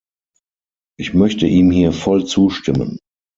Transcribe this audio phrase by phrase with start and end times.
[0.97, 2.97] Ich möchte ihm hier voll zustimmen.